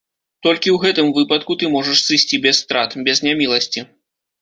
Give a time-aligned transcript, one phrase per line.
[0.45, 3.89] Толькі ў гэтым выпадку ты можаш сысці без страт, без няміласці.